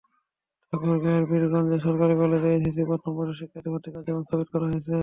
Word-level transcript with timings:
ঠাকুরগাঁওয়ের 0.73 1.25
পীরগঞ্জ 1.29 1.71
সরকারি 1.85 2.13
কলেজে 2.21 2.49
এইচএসসি 2.51 2.83
প্রথম 2.89 3.11
বর্ষে 3.17 3.35
শিক্ষার্থী 3.39 3.69
ভর্তি 3.73 3.89
কার্যক্রম 3.93 4.23
স্থগিত 4.25 4.47
করা 4.53 4.65
হয়েছে। 4.67 4.95